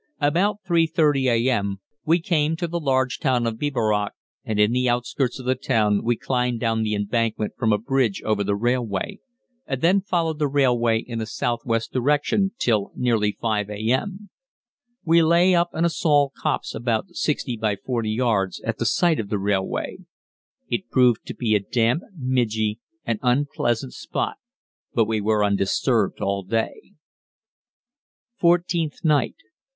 About 0.19 0.63
3.30 0.67 1.31
a.m. 1.45 1.79
we 2.07 2.19
came 2.19 2.55
to 2.55 2.67
the 2.67 2.79
large 2.79 3.19
town 3.19 3.45
of 3.45 3.59
Biberach, 3.59 4.13
and 4.43 4.59
in 4.59 4.71
the 4.71 4.89
outskirts 4.89 5.37
of 5.37 5.45
the 5.45 5.53
town 5.53 6.03
we 6.03 6.15
climbed 6.17 6.59
down 6.59 6.77
to 6.79 6.83
the 6.85 6.95
embankment 6.95 7.53
from 7.55 7.71
a 7.71 7.77
bridge 7.77 8.19
over 8.25 8.43
the 8.43 8.55
railway, 8.55 9.19
and 9.67 9.81
then 9.83 10.01
followed 10.01 10.39
the 10.39 10.47
railway 10.47 10.97
in 10.99 11.21
a 11.21 11.27
southwest 11.27 11.93
direction 11.93 12.51
till 12.57 12.91
nearly 12.95 13.37
5 13.39 13.69
a.m. 13.69 14.31
We 15.05 15.21
lay 15.21 15.53
up 15.53 15.69
in 15.75 15.85
a 15.85 15.89
small 15.91 16.31
copse 16.35 16.73
about 16.73 17.09
60 17.09 17.55
by 17.57 17.75
40 17.75 18.09
yards, 18.09 18.59
at 18.61 18.79
the 18.79 18.87
side 18.87 19.19
of 19.19 19.29
the 19.29 19.37
railway. 19.37 19.97
It 20.67 20.89
proved 20.89 21.27
to 21.27 21.35
be 21.35 21.53
a 21.53 21.59
damp, 21.59 22.01
midgy, 22.19 22.79
and 23.05 23.19
unpleasant 23.21 23.93
spot, 23.93 24.37
but 24.95 25.05
we 25.05 25.21
were 25.21 25.43
undisturbed 25.45 26.21
all 26.21 26.41
day. 26.41 26.93
_Fourteenth 28.41 29.05
Night. 29.05 29.35